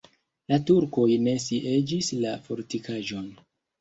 La 0.53 0.57
turkoj 0.69 1.05
ne 1.27 1.35
sieĝis 1.45 2.11
la 2.25 2.33
fortikaĵon. 2.49 3.29